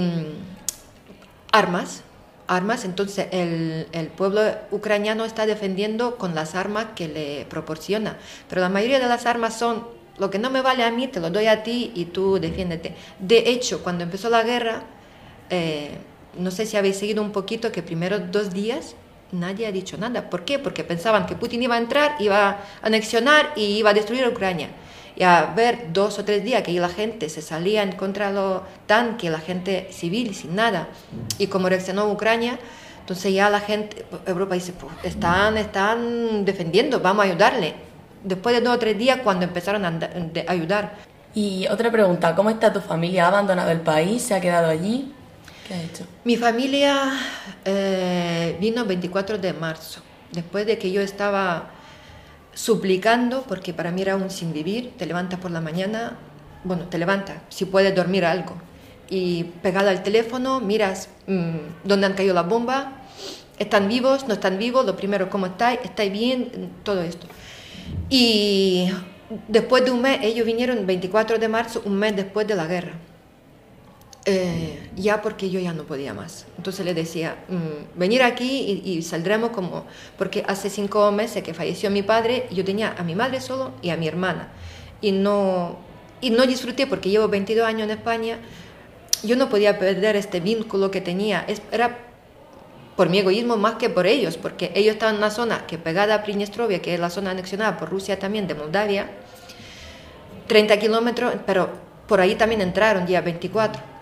armas, 1.52 2.04
armas, 2.48 2.86
entonces 2.86 3.28
el, 3.32 3.88
el, 3.92 4.08
pueblo 4.08 4.42
ucraniano 4.72 5.26
está 5.26 5.46
defendiendo 5.46 6.18
con 6.18 6.36
las 6.36 6.56
armas 6.56 6.88
que 6.96 7.08
le 7.08 7.46
proporciona, 7.46 8.18
pero 8.48 8.62
la 8.62 8.70
mayoría 8.70 9.00
de 9.00 9.08
las 9.08 9.26
armas 9.26 9.58
son 9.58 9.86
lo 10.18 10.30
que 10.30 10.40
no 10.40 10.50
me 10.50 10.62
vale 10.62 10.84
a 10.84 10.92
mí, 10.92 11.08
te 11.08 11.20
lo 11.20 11.30
doy 11.30 11.48
a 11.48 11.64
ti 11.64 11.92
y 11.94 12.06
tú 12.06 12.40
defiéndete. 12.40 12.96
De 13.20 13.50
hecho, 13.50 13.84
cuando 13.84 14.04
empezó 14.04 14.30
la 14.30 14.44
guerra, 14.44 14.84
eh, 15.50 15.92
no 16.38 16.52
sé 16.52 16.66
si 16.66 16.76
habéis 16.76 16.98
seguido 16.98 17.22
un 17.22 17.32
poquito 17.32 17.72
que 17.72 17.84
primero 17.84 18.20
dos 18.20 18.52
días 18.52 18.96
nadie 19.32 19.68
ha 19.68 19.72
dicho 19.72 19.98
nada. 19.98 20.30
¿Por 20.30 20.44
qué? 20.44 20.58
Porque 20.58 20.84
pensaban 20.84 21.26
que 21.28 21.36
Putin 21.36 21.62
iba 21.64 21.76
a 21.76 21.78
entrar, 21.78 22.16
iba 22.20 22.50
a 22.50 22.60
anexionar 22.82 23.54
y 23.56 23.78
iba 23.78 23.92
a 23.92 23.94
destruir 23.94 24.28
Ucrania 24.28 24.70
y 25.18 25.24
a 25.24 25.52
ver 25.56 25.92
dos 25.94 26.20
o 26.20 26.26
tres 26.26 26.44
días 26.44 26.62
que 26.62 26.72
la 26.74 26.90
gente 26.90 27.28
se 27.30 27.42
salía 27.42 27.82
en 27.82 27.94
contra 27.94 28.28
de 28.28 28.34
los 28.36 28.62
tanques, 28.86 29.32
la 29.32 29.40
gente 29.40 29.88
civil, 29.92 30.36
sin 30.36 30.56
nada, 30.56 30.90
y 31.40 31.48
como 31.48 31.70
reaccionó 31.70 32.08
Ucrania, 32.12 32.60
entonces 33.00 33.34
ya 33.34 33.50
la 33.50 33.60
gente, 33.60 34.06
Europa 34.28 34.54
dice, 34.54 34.74
pues 34.74 34.94
están, 35.04 35.58
están 35.58 36.46
defendiendo, 36.46 37.00
vamos 37.00 37.26
a 37.26 37.30
ayudarle. 37.30 37.74
Después 38.24 38.56
de 38.56 38.62
dos 38.62 38.76
o 38.76 38.80
tres 38.80 38.98
días 38.98 39.20
cuando 39.24 39.46
empezaron 39.46 39.86
a 39.86 40.00
ayudar. 40.48 40.96
Y 41.34 41.66
otra 41.68 41.90
pregunta, 41.90 42.36
¿cómo 42.36 42.50
está 42.50 42.74
tu 42.74 42.82
familia? 42.82 43.26
¿Ha 43.26 43.28
abandonado 43.30 43.72
el 43.72 43.80
país? 43.80 44.24
¿Se 44.24 44.36
ha 44.36 44.42
quedado 44.42 44.68
allí? 44.68 45.14
¿Qué 45.68 45.74
ha 45.74 45.82
hecho? 45.82 46.04
Mi 46.26 46.36
familia 46.36 47.14
eh, 47.64 48.58
vino 48.60 48.82
el 48.82 48.88
24 48.88 49.38
de 49.38 49.54
marzo, 49.54 50.02
después 50.32 50.66
de 50.66 50.78
que 50.78 50.92
yo 50.92 51.02
estaba 51.02 51.72
suplicando, 52.58 53.44
porque 53.44 53.72
para 53.72 53.92
mí 53.92 54.02
era 54.02 54.16
un 54.16 54.32
sin 54.32 54.52
vivir, 54.52 54.94
te 54.98 55.06
levantas 55.06 55.40
por 55.40 55.52
la 55.52 55.62
mañana, 55.62 56.18
bueno, 56.64 56.86
te 56.86 56.98
levantas, 56.98 57.38
si 57.50 57.66
puedes 57.66 57.94
dormir 57.94 58.26
algo, 58.26 58.56
y 59.10 59.44
pegado 59.62 59.90
al 59.92 60.02
teléfono, 60.02 60.60
miras 60.60 61.10
mmm, 61.28 61.58
dónde 61.84 62.08
han 62.08 62.14
caído 62.14 62.34
las 62.34 62.48
bombas, 62.50 62.88
están 63.60 63.88
vivos, 63.88 64.28
no 64.28 64.34
están 64.34 64.58
vivos, 64.58 64.88
lo 64.88 64.96
primero, 64.96 65.30
¿cómo 65.30 65.46
estáis? 65.46 65.82
¿Estáis 65.84 66.12
bien? 66.12 66.72
Todo 66.84 67.04
esto. 67.04 67.28
Y 68.10 68.90
después 69.48 69.86
de 69.86 69.92
un 69.92 70.02
mes, 70.02 70.20
ellos 70.24 70.46
vinieron 70.46 70.86
24 70.88 71.38
de 71.38 71.48
marzo, 71.48 71.84
un 71.86 71.96
mes 71.96 72.16
después 72.16 72.48
de 72.48 72.56
la 72.56 72.66
guerra. 72.66 72.94
Eh, 74.30 74.90
ya 74.98 75.22
porque 75.22 75.50
yo 75.50 75.58
ya 75.62 75.72
no 75.72 75.84
podía 75.84 76.14
más. 76.14 76.48
Entonces 76.58 76.86
le 76.86 76.94
decía, 76.94 77.38
mm, 77.48 77.98
venir 77.98 78.22
aquí 78.24 78.84
y, 78.84 78.92
y, 78.92 79.02
saldremos 79.02 79.52
como, 79.52 79.86
porque 80.18 80.44
hace 80.46 80.70
cinco 80.70 81.10
meses 81.14 81.44
que 81.44 81.54
falleció 81.54 81.90
mi 81.90 82.04
padre, 82.04 82.46
yo 82.52 82.66
tenía 82.66 82.94
a 82.98 83.04
mi 83.04 83.16
madre 83.16 83.40
solo 83.40 83.72
y 83.82 83.90
a 83.90 83.96
mi 83.96 84.06
hermana. 84.06 84.50
Y 85.00 85.14
no, 85.14 85.78
y 86.20 86.32
no 86.32 86.46
disfruté 86.46 86.88
porque 86.88 87.10
llevo 87.10 87.30
22 87.30 87.66
años 87.66 87.84
en 87.84 87.92
España, 87.92 88.40
yo 89.24 89.38
no 89.38 89.48
podía 89.48 89.80
perder 89.80 90.18
este 90.18 90.42
vínculo 90.42 90.92
que 90.92 91.00
tenía. 91.00 91.46
Era 91.72 91.98
por 92.98 93.08
mi 93.08 93.20
egoísmo 93.20 93.56
más 93.56 93.76
que 93.76 93.90
por 93.90 94.08
ellos, 94.08 94.36
porque 94.36 94.74
ellos 94.76 94.96
estaban 94.96 95.16
en 95.16 95.20
una 95.20 95.32
zona 95.32 95.66
que 95.68 95.78
pegada 95.78 96.16
a 96.16 96.24
Prinestrovia, 96.24 96.82
que 96.82 96.94
es 96.94 97.00
la 97.00 97.10
zona 97.10 97.32
anexionada 97.32 97.78
por 97.78 97.90
Rusia 97.90 98.20
también, 98.20 98.46
de 98.46 98.56
Moldavia, 98.56 99.10
30 100.48 100.78
kilómetros, 100.80 101.36
pero 101.46 101.70
por 102.10 102.20
ahí 102.20 102.36
también 102.36 102.60
entraron 102.60 103.06
día 103.06 103.22
24 103.22 103.97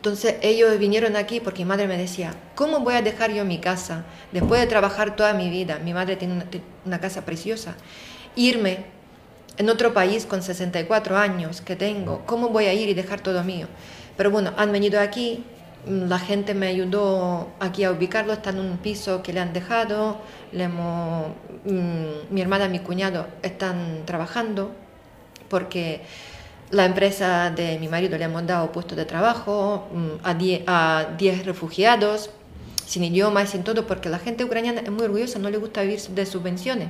entonces 0.00 0.36
ellos 0.40 0.78
vinieron 0.78 1.14
aquí 1.14 1.40
porque 1.40 1.62
mi 1.62 1.68
madre 1.68 1.86
me 1.86 1.98
decía, 1.98 2.34
¿cómo 2.54 2.80
voy 2.80 2.94
a 2.94 3.02
dejar 3.02 3.34
yo 3.34 3.44
mi 3.44 3.58
casa 3.58 4.06
después 4.32 4.58
de 4.58 4.66
trabajar 4.66 5.14
toda 5.14 5.34
mi 5.34 5.50
vida? 5.50 5.78
Mi 5.84 5.92
madre 5.92 6.16
tiene 6.16 6.42
una, 6.86 7.00
casa 7.00 7.26
preciosa. 7.26 7.74
Irme 8.34 8.86
en 9.58 9.68
otro 9.68 9.92
país 9.92 10.24
con 10.24 10.42
64 10.42 11.18
años 11.18 11.60
que 11.60 11.76
tengo, 11.76 12.22
¿cómo 12.24 12.48
voy 12.48 12.64
a 12.64 12.72
ir 12.72 12.88
y 12.88 12.94
dejar 12.94 13.20
todo 13.20 13.44
mío? 13.44 13.66
Pero 14.16 14.30
bueno, 14.30 14.54
han 14.56 14.72
venido 14.72 14.98
aquí, 15.00 15.44
la 15.86 16.18
gente 16.18 16.54
me 16.54 16.68
ayudó 16.68 17.48
aquí 17.60 17.84
a 17.84 17.90
ubicarlo, 17.90 18.32
está 18.32 18.48
en 18.50 18.60
un 18.60 18.78
piso 18.78 19.22
que 19.22 19.34
le 19.34 19.40
han 19.40 19.52
dejado, 19.52 20.16
le 20.52 20.66
mm, 20.66 22.30
mi 22.30 22.40
hermana 22.40 22.64
y 22.64 22.68
mi 22.70 22.78
cuñado 22.78 23.26
están 23.42 24.04
trabajando 24.06 24.70
porque 25.50 26.00
la 26.70 26.84
empresa 26.84 27.50
de 27.50 27.78
mi 27.78 27.88
marido 27.88 28.16
le 28.16 28.24
hemos 28.24 28.46
dado 28.46 28.70
puesto 28.70 28.94
de 28.94 29.04
trabajo 29.04 29.88
mm, 29.92 30.66
a 30.66 31.06
10 31.16 31.44
refugiados, 31.44 32.30
sin 32.86 33.04
idioma 33.04 33.42
y 33.42 33.46
sin 33.46 33.64
todo, 33.64 33.86
porque 33.86 34.08
la 34.08 34.18
gente 34.18 34.44
ucraniana 34.44 34.80
es 34.80 34.90
muy 34.90 35.04
orgullosa, 35.04 35.38
no 35.38 35.50
le 35.50 35.58
gusta 35.58 35.82
vivir 35.82 36.00
de 36.00 36.26
subvenciones. 36.26 36.88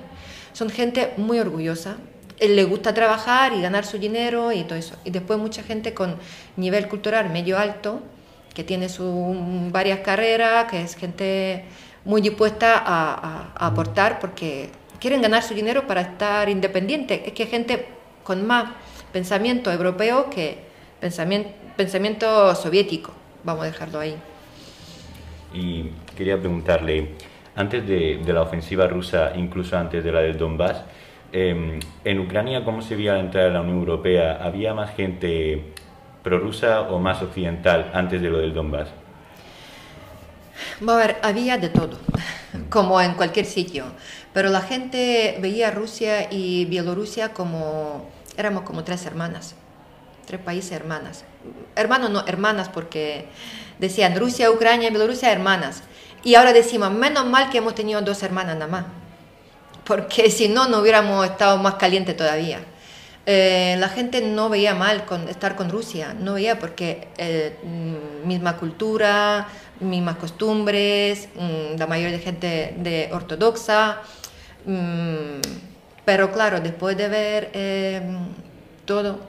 Son 0.52 0.70
gente 0.70 1.12
muy 1.16 1.38
orgullosa, 1.38 1.96
le 2.40 2.64
gusta 2.64 2.94
trabajar 2.94 3.52
y 3.52 3.60
ganar 3.60 3.84
su 3.84 3.98
dinero 3.98 4.52
y 4.52 4.64
todo 4.64 4.78
eso. 4.78 4.96
Y 5.04 5.10
después 5.10 5.38
mucha 5.38 5.62
gente 5.62 5.94
con 5.94 6.16
nivel 6.56 6.88
cultural 6.88 7.30
medio 7.30 7.58
alto, 7.58 8.00
que 8.54 8.64
tiene 8.64 8.88
su, 8.88 9.68
varias 9.70 10.00
carreras, 10.00 10.70
que 10.70 10.82
es 10.82 10.96
gente 10.96 11.64
muy 12.04 12.20
dispuesta 12.20 12.78
a, 12.78 13.52
a 13.54 13.66
aportar 13.66 14.18
porque 14.20 14.70
quieren 14.98 15.22
ganar 15.22 15.42
su 15.42 15.54
dinero 15.54 15.86
para 15.86 16.00
estar 16.00 16.48
independiente. 16.48 17.22
Es 17.26 17.32
que 17.32 17.46
gente 17.46 17.86
con 18.24 18.46
más 18.46 18.70
pensamiento 19.12 19.72
europeo 19.72 20.30
que 20.30 20.58
pensamiento, 21.00 21.50
pensamiento 21.76 22.54
soviético, 22.54 23.12
vamos 23.44 23.62
a 23.62 23.66
dejarlo 23.66 23.98
ahí. 23.98 24.16
Y 25.52 25.90
quería 26.16 26.38
preguntarle, 26.38 27.08
antes 27.56 27.86
de, 27.86 28.20
la 28.26 28.42
ofensiva 28.42 28.86
rusa, 28.86 29.32
incluso 29.34 29.76
antes 29.76 30.04
de 30.04 30.12
la 30.12 30.20
del 30.20 30.38
Donbass, 30.38 30.82
em, 31.32 31.80
en 32.04 32.20
Ucrania, 32.20 32.64
¿cómo 32.64 32.82
se 32.82 32.96
veía 32.96 33.14
la 33.14 33.20
entrada 33.20 33.48
de 33.48 33.54
la 33.54 33.60
Unión 33.62 33.78
Europea? 33.78 34.38
¿Había 34.42 34.74
más 34.74 34.94
gente 34.94 35.64
prorrusa 36.22 36.82
o 36.82 36.98
más 36.98 37.22
occidental 37.22 37.90
antes 37.94 38.20
de 38.20 38.30
lo 38.30 38.38
del 38.38 38.54
Donbass? 38.54 38.88
a 40.86 40.96
ver, 40.96 41.16
había 41.22 41.58
de 41.58 41.68
todo, 41.68 41.98
como 42.70 43.00
en 43.00 43.14
cualquier 43.14 43.46
sitio, 43.46 43.84
pero 44.32 44.50
la 44.50 44.60
gente 44.60 45.38
veía 45.40 45.70
Rusia 45.70 46.28
y 46.30 46.66
Bielorrusia 46.66 47.32
como 47.32 48.08
éramos 48.40 48.64
como 48.64 48.84
tres 48.84 49.06
hermanas, 49.06 49.54
tres 50.26 50.40
países 50.40 50.72
hermanas. 50.72 51.24
Hermanos 51.76 52.10
no, 52.10 52.26
hermanas 52.26 52.68
porque 52.68 53.26
decían 53.78 54.18
Rusia, 54.18 54.50
Ucrania, 54.50 54.90
Bielorrusia, 54.90 55.32
hermanas. 55.32 55.82
Y 56.22 56.34
ahora 56.34 56.52
decimos, 56.52 56.90
menos 56.90 57.26
mal 57.26 57.50
que 57.50 57.58
hemos 57.58 57.74
tenido 57.74 58.00
dos 58.02 58.22
hermanas 58.22 58.56
nada 58.56 58.70
más, 58.70 58.84
porque 59.84 60.30
si 60.30 60.48
no, 60.48 60.68
no 60.68 60.78
hubiéramos 60.80 61.24
estado 61.24 61.56
más 61.58 61.74
caliente 61.74 62.14
todavía. 62.14 62.60
Eh, 63.26 63.76
la 63.78 63.88
gente 63.88 64.22
no 64.22 64.48
veía 64.48 64.74
mal 64.74 65.04
con, 65.04 65.28
estar 65.28 65.54
con 65.54 65.70
Rusia, 65.70 66.14
no 66.18 66.34
veía 66.34 66.58
porque 66.58 67.08
eh, 67.18 67.56
mm, 67.62 68.26
misma 68.26 68.56
cultura, 68.56 69.46
mismas 69.80 70.16
costumbres, 70.16 71.28
mm, 71.34 71.78
la 71.78 71.86
mayoría 71.86 72.16
de 72.16 72.22
gente 72.22 72.74
de 72.78 73.08
ortodoxa. 73.12 74.00
Pero 76.04 76.32
claro, 76.32 76.60
después 76.60 76.96
de 76.96 77.08
ver 77.08 77.50
em, 77.52 78.18
todo, 78.84 79.20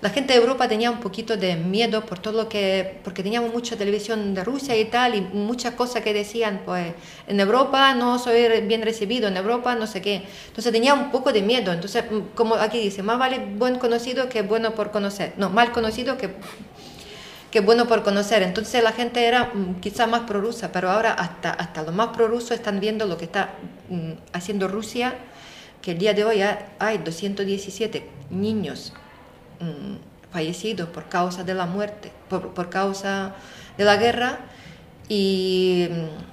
la 0.00 0.08
gente 0.08 0.32
de 0.32 0.38
Europa 0.38 0.66
tenía 0.66 0.90
un 0.90 0.98
poquito 1.00 1.36
de 1.36 1.56
miedo 1.56 2.06
por 2.06 2.18
todo 2.18 2.44
lo 2.44 2.48
que, 2.48 3.00
porque 3.04 3.22
teníamos 3.22 3.52
mucha 3.52 3.76
televisión 3.76 4.32
de 4.32 4.42
Rusia 4.44 4.74
y 4.78 4.86
tal, 4.86 5.14
y 5.14 5.20
muchas 5.20 5.74
cosas 5.74 6.02
que 6.02 6.14
decían, 6.14 6.62
pues 6.64 6.94
en 7.26 7.38
Europa 7.38 7.92
no 7.94 8.18
soy 8.18 8.62
bien 8.62 8.80
recibido, 8.80 9.28
en 9.28 9.36
Europa 9.36 9.74
no 9.74 9.86
sé 9.86 10.00
qué. 10.00 10.22
Entonces 10.48 10.72
tenía 10.72 10.94
un 10.94 11.10
poco 11.10 11.32
de 11.32 11.42
miedo. 11.42 11.70
Entonces, 11.70 12.04
mm, 12.10 12.34
como 12.34 12.54
aquí 12.54 12.78
dice, 12.78 13.02
más 13.02 13.18
vale 13.18 13.40
buen 13.56 13.78
conocido 13.78 14.30
que 14.30 14.40
bueno 14.40 14.74
por 14.74 14.90
conocer. 14.90 15.34
No, 15.36 15.50
mal 15.50 15.70
conocido 15.70 16.16
que, 16.16 16.30
que 17.50 17.60
bueno 17.60 17.86
por 17.86 18.02
conocer. 18.02 18.42
Entonces 18.42 18.82
la 18.82 18.92
gente 18.92 19.26
era 19.26 19.50
mm, 19.52 19.80
quizá 19.80 20.06
más 20.06 20.22
prorrusa, 20.22 20.72
pero 20.72 20.90
ahora 20.90 21.12
hasta, 21.12 21.50
hasta 21.50 21.82
los 21.82 21.94
más 21.94 22.08
prorrusos 22.16 22.52
están 22.52 22.80
viendo 22.80 23.04
lo 23.04 23.18
que 23.18 23.26
está 23.26 23.50
mm, 23.90 24.12
haciendo 24.32 24.66
Rusia 24.66 25.14
que 25.82 25.92
el 25.92 25.98
día 25.98 26.14
de 26.14 26.24
hoy 26.24 26.40
hay 26.78 26.98
217 26.98 28.06
niños 28.30 28.92
mm, 29.60 30.32
fallecidos 30.32 30.88
por 30.88 31.08
causa 31.08 31.44
de 31.44 31.54
la 31.54 31.66
muerte, 31.66 32.12
por, 32.28 32.70
causa 32.70 33.34
de 33.76 33.84
la 33.84 33.96
guerra 33.96 34.40
y 35.08 35.88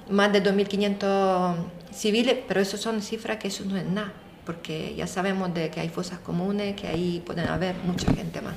mm, 0.09 0.13
más 0.13 0.31
de 0.33 0.43
2.500 0.43 1.55
civiles, 1.93 2.37
pero 2.47 2.59
eso 2.59 2.77
son 2.77 3.01
cifras 3.01 3.37
que 3.37 3.47
eso 3.47 3.63
no 3.65 3.77
es 3.77 3.85
nada, 3.85 4.13
porque 4.45 4.93
ya 4.95 5.07
sabemos 5.07 5.53
de 5.53 5.69
que 5.69 5.79
hay 5.79 5.89
fosas 5.89 6.19
comunes, 6.19 6.75
que 6.75 6.87
ahí 6.87 7.23
pueden 7.25 7.47
haber 7.47 7.75
mucha 7.85 8.13
gente 8.13 8.41
más. 8.41 8.53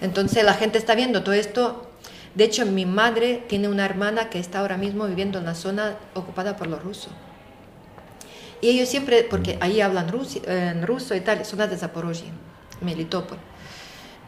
Entonces 0.00 0.44
la 0.44 0.54
gente 0.54 0.78
está 0.78 0.94
viendo 0.94 1.22
todo 1.22 1.34
esto. 1.34 1.90
De 2.34 2.44
hecho, 2.44 2.64
mi 2.66 2.86
madre 2.86 3.42
tiene 3.48 3.68
una 3.68 3.84
hermana 3.84 4.30
que 4.30 4.38
está 4.38 4.60
ahora 4.60 4.76
mismo 4.76 5.06
viviendo 5.06 5.38
en 5.38 5.46
la 5.46 5.54
zona 5.54 5.96
ocupada 6.14 6.56
por 6.56 6.68
los 6.68 6.82
rusos. 6.82 7.10
Y 8.60 8.70
ellos 8.70 8.88
siempre, 8.88 9.24
porque 9.24 9.58
ahí 9.60 9.80
hablan 9.80 10.08
ruso, 10.08 10.40
en 10.46 10.86
ruso 10.86 11.14
y 11.14 11.20
tal, 11.20 11.44
son 11.44 11.58
de 11.58 11.76
Zaporozhye, 11.76 12.30
Melitopol. 12.80 13.38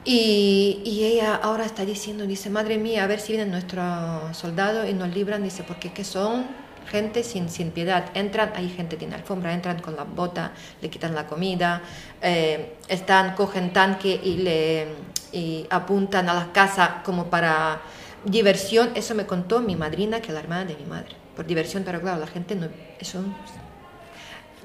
Y, 0.04 0.80
y, 0.84 1.04
ella 1.04 1.34
ahora 1.34 1.66
está 1.66 1.84
diciendo, 1.84 2.26
dice, 2.26 2.48
madre 2.48 2.78
mía, 2.78 3.04
a 3.04 3.06
ver 3.06 3.20
si 3.20 3.32
vienen 3.32 3.50
nuestros 3.50 4.34
soldados 4.36 4.88
y 4.88 4.94
nos 4.94 5.14
libran, 5.14 5.42
dice, 5.42 5.62
porque 5.62 5.92
que 5.92 6.04
son 6.04 6.46
gente 6.90 7.22
sin, 7.22 7.48
sin 7.48 7.70
piedad. 7.70 8.06
Entran, 8.14 8.52
hay 8.54 8.68
gente 8.68 8.96
tiene 8.96 9.14
alfombra, 9.14 9.52
entran 9.52 9.80
con 9.80 9.96
la 9.96 10.04
bota, 10.04 10.52
le 10.80 10.90
quitan 10.90 11.14
la 11.14 11.26
comida, 11.26 11.82
eh, 12.22 12.76
están, 12.88 13.34
cogen 13.34 13.72
tanque 13.72 14.20
y 14.22 14.38
le 14.38 14.88
y 15.32 15.64
apuntan 15.70 16.28
a 16.28 16.34
las 16.34 16.46
casas 16.48 16.90
como 17.04 17.26
para 17.26 17.80
diversión. 18.24 18.90
Eso 18.94 19.14
me 19.14 19.26
contó 19.26 19.60
mi 19.60 19.76
madrina, 19.76 20.20
que 20.20 20.28
es 20.28 20.34
la 20.34 20.40
hermana 20.40 20.64
de 20.64 20.76
mi 20.76 20.84
madre. 20.84 21.14
Por 21.36 21.46
diversión, 21.46 21.84
pero 21.84 22.00
claro, 22.00 22.18
la 22.20 22.26
gente 22.26 22.54
no, 22.56 22.68
eso 22.98 23.22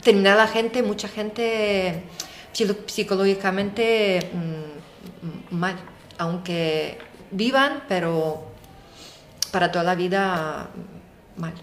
terminar 0.04 0.38
la 0.38 0.48
gente, 0.48 0.84
mucha 0.84 1.08
gente 1.08 2.04
psicológicamente 2.88 4.20
mm, 4.34 5.56
mal, 5.56 5.76
aunque 6.18 6.98
vivan, 7.32 7.84
pero 7.88 8.44
para 9.52 9.72
toda 9.72 9.84
la 9.84 9.96
vida 9.96 10.70
mm, 11.38 11.42
mal. 11.42 11.54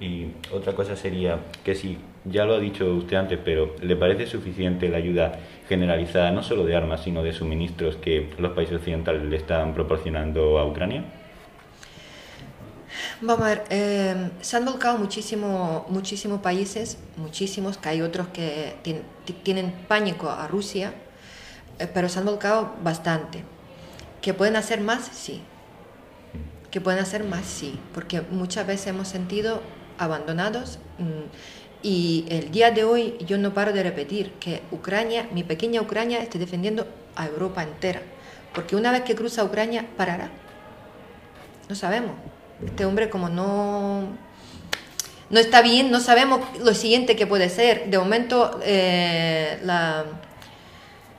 Y 0.00 0.28
otra 0.52 0.74
cosa 0.74 0.96
sería 0.96 1.38
que 1.64 1.74
si, 1.74 1.98
ya 2.24 2.44
lo 2.44 2.54
ha 2.54 2.58
dicho 2.58 2.86
usted 2.94 3.16
antes, 3.16 3.38
pero 3.44 3.74
¿le 3.82 3.96
parece 3.96 4.26
suficiente 4.26 4.88
la 4.88 4.98
ayuda 4.98 5.40
generalizada, 5.68 6.30
no 6.30 6.42
solo 6.42 6.64
de 6.64 6.76
armas, 6.76 7.02
sino 7.02 7.22
de 7.22 7.32
suministros 7.32 7.96
que 7.96 8.30
los 8.38 8.52
países 8.52 8.76
occidentales 8.76 9.22
le 9.22 9.36
están 9.36 9.74
proporcionando 9.74 10.58
a 10.58 10.66
Ucrania? 10.66 11.04
Vamos 13.20 13.46
a 13.46 13.48
ver, 13.48 13.64
em, 13.70 14.30
se 14.40 14.56
han 14.56 14.64
volcado 14.64 14.98
muchísimo, 14.98 15.86
muchísimos 15.88 16.40
países, 16.40 16.98
muchísimos, 17.16 17.76
que 17.78 17.88
hay 17.88 18.02
otros 18.02 18.28
que 18.28 18.76
tienen 19.42 19.72
pánico 19.88 20.30
a 20.30 20.46
Rusia, 20.48 20.92
eh, 21.78 21.88
pero 21.92 22.08
se 22.08 22.18
han 22.18 22.24
volcado 22.24 22.74
bastante. 22.82 23.44
¿Que 24.20 24.34
pueden 24.34 24.56
hacer 24.56 24.80
más? 24.80 25.08
Sí. 25.12 25.42
¿Que 26.70 26.80
pueden 26.80 27.00
hacer 27.00 27.24
más? 27.24 27.46
Sí, 27.46 27.78
porque 27.94 28.20
muchas 28.22 28.66
veces 28.66 28.88
hemos 28.88 29.08
sentido 29.08 29.62
abandonados 29.98 30.78
mm, 30.98 31.82
y 31.82 32.26
el 32.28 32.50
día 32.50 32.70
de 32.70 32.84
hoy 32.84 33.16
yo 33.26 33.38
no 33.38 33.54
paro 33.54 33.72
de 33.72 33.82
repetir 33.82 34.32
que 34.34 34.62
Ucrania, 34.72 35.28
mi 35.32 35.44
pequeña 35.44 35.80
Ucrania, 35.80 36.20
está 36.20 36.38
defendiendo 36.38 36.86
a 37.16 37.26
Europa 37.26 37.62
entera, 37.62 38.02
porque 38.54 38.76
una 38.76 38.92
vez 38.92 39.02
que 39.02 39.14
cruza 39.14 39.44
Ucrania, 39.44 39.86
parará. 39.96 40.30
No 41.68 41.74
sabemos 41.74 42.12
este 42.64 42.84
hombre 42.84 43.10
como 43.10 43.28
no, 43.28 44.08
no 45.30 45.38
está 45.38 45.62
bien, 45.62 45.90
no 45.90 46.00
sabemos 46.00 46.40
lo 46.60 46.74
siguiente 46.74 47.16
que 47.16 47.26
puede 47.26 47.48
ser. 47.48 47.90
De 47.90 47.98
momento, 47.98 48.58
eh, 48.62 49.58
la 49.64 50.04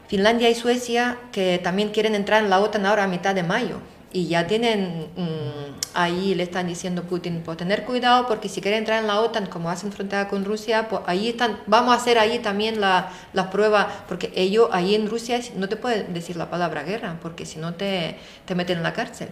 Finlandia 0.08 0.50
y 0.50 0.56
Suecia, 0.56 1.18
que 1.32 1.60
también 1.60 1.90
quieren 1.90 2.16
entrar 2.16 2.44
en 2.44 2.50
la 2.50 2.60
OTAN 2.60 2.86
ahora 2.86 3.04
a 3.04 3.08
mitad 3.08 3.36
de 3.36 3.44
mayo, 3.44 3.78
y 4.12 4.28
ya 4.28 4.48
tienen 4.48 5.08
mm, 5.16 5.80
ahí 5.94 6.34
le 6.34 6.44
están 6.44 6.68
diciendo 6.68 7.04
Putin 7.04 7.42
pues 7.46 7.58
tener 7.58 7.86
cuidado 7.86 8.28
porque 8.28 8.50
si 8.50 8.60
quiere 8.60 8.78
entrar 8.78 9.00
en 9.00 9.08
la 9.08 9.20
OTAN 9.20 9.46
como 9.46 9.70
hacen 9.70 9.92
frontera 9.92 10.28
con 10.28 10.46
Rusia 10.46 10.88
pues 10.90 11.02
ahí 11.06 11.30
están. 11.30 11.60
Vamos 11.68 11.94
a 11.94 11.98
hacer 11.98 12.18
ahí 12.18 12.40
también 12.40 12.82
la, 12.82 13.12
la 13.34 13.52
prueba 13.52 13.88
porque 14.08 14.32
ellos 14.36 14.70
ahí 14.72 14.96
en 14.96 15.08
Rusia 15.08 15.40
no 15.56 15.70
te 15.70 15.76
pueden 15.76 16.12
decir 16.14 16.38
la 16.38 16.50
palabra 16.50 16.84
guerra 16.84 17.18
porque 17.22 17.46
si 17.46 17.60
no 17.60 17.76
te, 17.76 18.18
te 18.46 18.56
meten 18.56 18.78
en 18.78 18.84
la 18.84 18.94
cárcel 18.94 19.30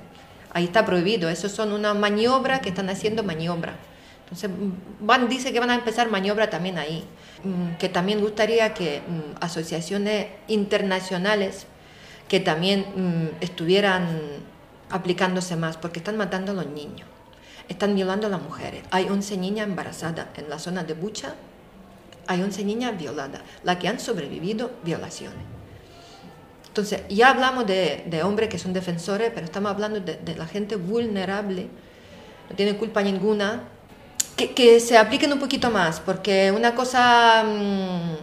ahí 0.58 0.66
está 0.66 0.86
prohibido. 0.86 1.30
Eso 1.30 1.50
son 1.50 1.72
una 1.72 1.94
maniobra 1.94 2.62
que 2.62 2.70
están 2.70 2.90
haciendo 2.90 3.24
maniobra. 3.24 3.76
Entonces 4.24 4.50
van 5.00 5.30
dice 5.30 5.54
que 5.54 5.60
van 5.60 5.70
a 5.70 5.76
empezar 5.76 6.10
maniobra 6.10 6.50
también 6.50 6.78
ahí. 6.78 7.04
Mm, 7.44 7.78
que 7.78 7.90
también 7.90 8.20
gustaría 8.20 8.74
que 8.74 9.02
mm, 9.02 9.38
asociaciones 9.40 10.28
internacionales 10.48 11.68
que 12.28 12.42
también 12.42 13.32
estuvieran 13.40 14.20
aplicándose 14.90 15.56
más 15.56 15.78
porque 15.78 16.00
están 16.00 16.18
matando 16.18 16.52
a 16.52 16.56
los 16.56 16.68
niños, 16.68 17.08
están 17.70 17.96
violando 17.96 18.28
a 18.28 18.30
las 18.30 18.42
mujeres. 18.42 18.84
Hay 18.92 19.06
11 19.06 19.38
niñas 19.38 19.68
embarazadas 19.68 20.28
en 20.36 20.50
la 20.50 20.60
zona 20.60 20.84
de 20.84 20.94
Bucha, 20.94 21.36
hay 22.28 22.42
11 22.42 22.66
niñas 22.66 22.98
violadas, 22.98 23.44
las 23.64 23.78
que 23.78 23.88
han 23.88 24.02
sobrevivido 24.02 24.72
violaciones. 24.84 25.57
Entonces, 26.78 27.02
ya 27.10 27.32
hablamos 27.32 27.66
de, 27.66 28.04
de 28.06 28.22
hombres 28.22 28.50
que 28.50 28.60
son 28.60 28.72
defensores, 28.72 29.32
pero 29.34 29.46
estamos 29.46 29.72
hablando 29.72 30.00
de, 30.00 30.36
la 30.36 30.46
gente 30.46 30.76
vulnerable, 30.76 31.70
no 32.52 32.56
tiene 32.56 32.78
culpa 32.78 33.02
ninguna, 33.02 33.64
que, 34.36 34.52
que, 34.52 34.80
se 34.80 34.96
apliquen 34.96 35.34
un 35.34 35.40
poquito 35.40 35.72
más, 35.72 36.00
porque 36.00 36.52
una 36.52 36.76
cosa... 36.76 37.44
Mmm, 37.44 38.16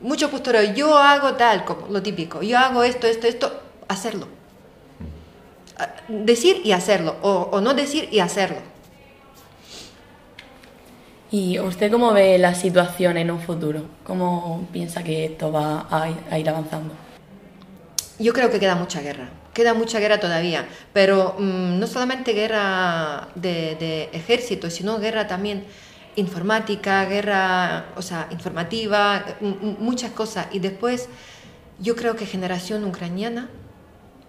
mucho 0.00 0.28
postureo, 0.28 0.74
yo 0.74 0.98
hago 0.98 1.34
tal, 1.34 1.64
como 1.64 1.86
lo 1.86 2.02
típico, 2.02 2.42
yo 2.42 2.58
hago 2.58 2.82
esto, 2.82 3.06
esto, 3.06 3.28
esto, 3.28 3.60
hacerlo. 3.86 4.26
Decir 6.08 6.62
y 6.64 6.72
hacerlo, 6.72 7.14
o, 7.22 7.60
no 7.60 7.74
decir 7.74 8.08
y 8.10 8.18
hacerlo. 8.18 8.58
¿Y 11.32 11.60
usted 11.60 11.92
cómo 11.92 12.12
ve 12.12 12.38
la 12.38 12.54
situación 12.54 13.16
en 13.16 13.30
un 13.30 13.38
futuro? 13.38 13.84
¿Cómo 14.02 14.66
piensa 14.72 15.04
que 15.04 15.26
esto 15.26 15.52
va 15.52 15.86
a 15.88 16.38
ir 16.38 16.48
avanzando? 16.48 16.92
Yo 18.18 18.32
creo 18.32 18.50
que 18.50 18.58
queda 18.58 18.74
mucha 18.74 19.00
guerra, 19.00 19.28
queda 19.54 19.72
mucha 19.72 20.00
guerra 20.00 20.18
todavía, 20.18 20.66
pero 20.92 21.36
mm, 21.38 21.78
no 21.78 21.86
solamente 21.86 22.32
guerra 22.32 23.28
de, 23.36 24.10
ejército, 24.12 24.70
sino 24.70 24.98
guerra 24.98 25.28
también 25.28 25.64
informática, 26.16 27.04
guerra, 27.04 27.86
o 27.96 28.02
sea, 28.02 28.26
informativa, 28.32 29.24
muchas 29.78 30.10
cosas. 30.10 30.48
Y 30.50 30.58
después 30.58 31.08
yo 31.78 31.94
creo 31.96 32.16
que 32.16 32.26
generación 32.26 32.84
ucraniana... 32.84 33.48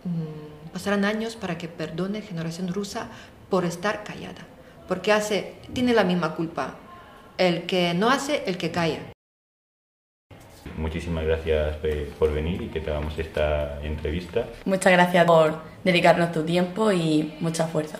Mm, 0.04 0.52
Pasarán 0.72 1.04
años 1.04 1.36
para 1.36 1.58
que 1.58 1.68
perdone 1.68 2.22
generación 2.22 2.70
rusa 2.70 3.08
por 3.50 3.66
estar 3.66 4.06
callada, 4.06 4.48
porque 4.88 5.12
hace, 5.12 5.56
tiene 5.74 5.94
la 5.94 6.06
misma 6.06 6.34
culpa 6.34 6.78
el 7.48 7.64
que 7.64 7.94
no 7.94 8.10
hace, 8.10 8.44
el 8.46 8.58
que 8.58 8.72
calla. 8.72 9.00
Muchísimas 10.78 11.26
gracias 11.26 11.78
eh, 11.84 12.12
por 12.20 12.32
venir 12.34 12.62
y 12.62 12.68
que 12.68 12.80
te 12.80 12.92
hagamos 12.92 13.18
esta 13.18 13.82
entrevista. 13.82 14.46
Muchas 14.66 14.94
gracias 14.94 15.26
por 15.26 15.60
dedicarnos 15.84 16.32
tu 16.32 16.44
tiempo 16.44 16.92
y 16.92 17.36
mucha 17.40 17.68
fuerza. 17.68 17.98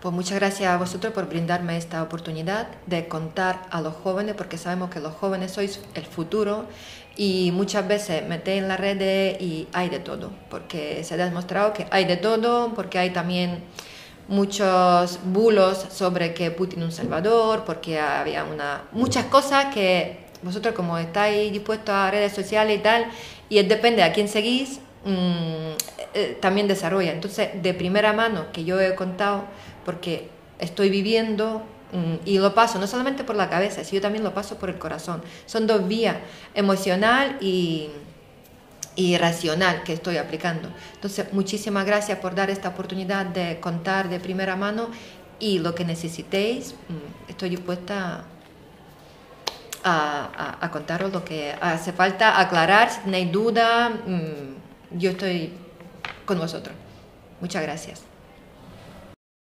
Pues 0.00 0.14
muchas 0.14 0.38
gracias 0.38 0.70
a 0.70 0.78
vosotros 0.78 1.12
por 1.12 1.28
brindarme 1.28 1.76
esta 1.76 2.02
oportunidad 2.02 2.68
de 2.86 3.08
contar 3.08 3.66
a 3.70 3.80
los 3.80 3.94
jóvenes, 3.94 4.34
porque 4.34 4.56
sabemos 4.56 4.90
que 4.90 5.00
los 5.00 5.14
jóvenes 5.14 5.52
sois 5.52 5.80
el 5.94 6.04
futuro 6.04 6.66
y 7.16 7.50
muchas 7.52 7.86
veces 7.86 8.26
metéis 8.26 8.62
en 8.62 8.68
las 8.68 8.80
redes 8.80 9.40
y 9.40 9.68
hay 9.72 9.90
de 9.90 9.98
todo, 9.98 10.32
porque 10.48 11.04
se 11.04 11.14
ha 11.14 11.16
demostrado 11.18 11.72
que 11.74 11.86
hay 11.90 12.06
de 12.06 12.16
todo, 12.16 12.72
porque 12.74 12.98
hay 12.98 13.10
también 13.10 13.62
muchos 14.30 15.18
bulos 15.24 15.86
sobre 15.90 16.32
que 16.32 16.50
Putin 16.52 16.78
es 16.78 16.84
un 16.86 16.92
salvador, 16.92 17.64
porque 17.66 17.98
había 17.98 18.44
una, 18.44 18.84
muchas 18.92 19.26
cosas 19.26 19.74
que 19.74 20.20
vosotros 20.42 20.74
como 20.74 20.96
estáis 20.96 21.52
dispuestos 21.52 21.94
a 21.94 22.10
redes 22.10 22.32
sociales 22.32 22.78
y 22.78 22.80
tal, 22.80 23.06
y 23.48 23.60
depende 23.62 24.04
a 24.04 24.12
quién 24.12 24.28
seguís, 24.28 24.78
mm, 25.04 25.72
eh, 26.14 26.38
también 26.40 26.68
desarrolla. 26.68 27.12
Entonces, 27.12 27.50
de 27.60 27.74
primera 27.74 28.12
mano 28.12 28.46
que 28.52 28.64
yo 28.64 28.80
he 28.80 28.94
contado, 28.94 29.44
porque 29.84 30.28
estoy 30.60 30.90
viviendo 30.90 31.62
mm, 31.92 32.24
y 32.24 32.38
lo 32.38 32.54
paso 32.54 32.78
no 32.78 32.86
solamente 32.86 33.24
por 33.24 33.34
la 33.34 33.50
cabeza, 33.50 33.82
sino 33.82 34.00
también 34.00 34.22
lo 34.22 34.32
paso 34.32 34.58
por 34.58 34.70
el 34.70 34.78
corazón. 34.78 35.22
Son 35.46 35.66
dos 35.66 35.88
vías, 35.88 36.16
emocional 36.54 37.36
y, 37.40 37.90
y 38.96 39.16
racional 39.16 39.82
que 39.82 39.92
estoy 39.92 40.16
aplicando. 40.16 40.68
Entonces, 40.94 41.32
muchísimas 41.32 41.86
gracias 41.86 42.18
por 42.18 42.34
dar 42.34 42.50
esta 42.50 42.70
oportunidad 42.70 43.26
de 43.26 43.60
contar 43.60 44.08
de 44.08 44.20
primera 44.20 44.56
mano 44.56 44.88
y 45.38 45.58
lo 45.58 45.74
que 45.74 45.84
necesitéis, 45.84 46.74
mm, 46.88 47.30
estoy 47.30 47.50
dispuesta 47.50 48.24
a, 49.82 50.58
a, 50.60 50.70
contaros 50.70 51.10
lo 51.10 51.24
que 51.24 51.54
hace 51.60 51.92
falta 51.92 52.38
aclarar, 52.38 52.90
si 52.90 53.00
tenéis 53.00 53.32
duda, 53.32 53.88
mm, 53.88 54.98
yo 54.98 55.10
estoy 55.10 55.52
con 56.26 56.38
vosotros. 56.38 56.74
Muchas 57.40 57.62
gracias. 57.62 58.09